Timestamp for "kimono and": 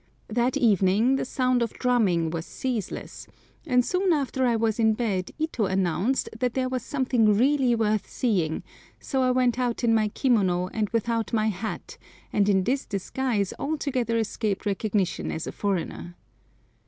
10.07-10.89